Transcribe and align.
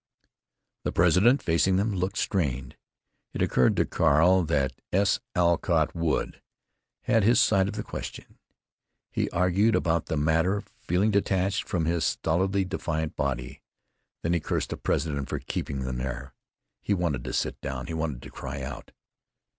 The 0.83 0.91
president, 0.91 1.43
facing 1.43 1.75
them, 1.75 1.93
looked 1.93 2.17
strained. 2.17 2.75
It 3.35 3.43
occurred 3.43 3.75
to 3.75 3.85
Carl 3.85 4.41
that 4.45 4.73
S. 4.91 5.19
Alcott 5.35 5.93
Wood 5.93 6.41
had 7.01 7.23
his 7.23 7.39
side 7.39 7.67
of 7.67 7.75
the 7.75 7.83
question. 7.83 8.39
He 9.11 9.29
argued 9.29 9.75
about 9.75 10.07
the 10.07 10.17
matter, 10.17 10.63
feeling 10.79 11.11
detached 11.11 11.65
from 11.69 11.85
his 11.85 12.03
stolidly 12.03 12.65
defiant 12.65 13.15
body. 13.15 13.61
Then 14.23 14.33
he 14.33 14.39
cursed 14.39 14.71
the 14.71 14.77
president 14.77 15.29
for 15.29 15.37
keeping 15.37 15.81
them 15.81 15.97
there. 15.97 16.33
He 16.81 16.95
wanted 16.95 17.23
to 17.25 17.31
sit 17.33 17.61
down. 17.61 17.85
He 17.85 17.93
wanted 17.93 18.23
to 18.23 18.31
cry 18.31 18.63
out.... 18.63 18.89